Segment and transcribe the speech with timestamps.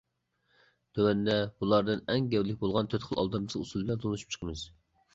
[0.99, 4.69] تۆۋەندە بۇلاردىن ئەڭ گەۋدىلىك بولغان تۆت خىل ئالدامچىلىق ئۇسۇلى بىلەن تونۇشۇپ چىقىمىز.